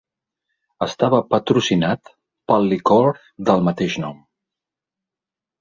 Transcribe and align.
Estava 0.85 1.19
patrocinat 1.33 2.11
pel 2.53 2.67
licor 2.71 3.23
del 3.51 3.65
mateix 3.69 3.99
nom. 4.07 4.21